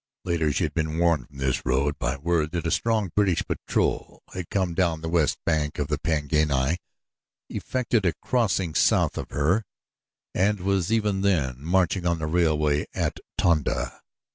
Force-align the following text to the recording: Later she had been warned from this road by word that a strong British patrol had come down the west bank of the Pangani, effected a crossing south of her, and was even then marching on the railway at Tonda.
Later 0.25 0.51
she 0.51 0.63
had 0.63 0.73
been 0.73 0.97
warned 0.97 1.27
from 1.27 1.37
this 1.37 1.63
road 1.63 1.99
by 1.99 2.17
word 2.17 2.53
that 2.53 2.65
a 2.65 2.71
strong 2.71 3.11
British 3.15 3.45
patrol 3.45 4.23
had 4.33 4.49
come 4.49 4.73
down 4.73 5.01
the 5.01 5.07
west 5.09 5.37
bank 5.45 5.77
of 5.77 5.89
the 5.89 5.99
Pangani, 5.99 6.77
effected 7.49 8.07
a 8.07 8.13
crossing 8.15 8.73
south 8.73 9.15
of 9.15 9.29
her, 9.29 9.63
and 10.33 10.59
was 10.59 10.91
even 10.91 11.21
then 11.21 11.57
marching 11.63 12.07
on 12.07 12.17
the 12.17 12.25
railway 12.25 12.87
at 12.95 13.19
Tonda. 13.37 14.01